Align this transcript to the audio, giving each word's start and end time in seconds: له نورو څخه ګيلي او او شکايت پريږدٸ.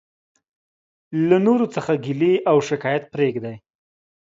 له 1.27 1.37
نورو 1.45 1.65
څخه 1.75 1.91
ګيلي 2.05 2.33
او 2.51 2.57
او 2.61 2.67
شکايت 2.69 3.03
پريږدٸ. 3.13 3.45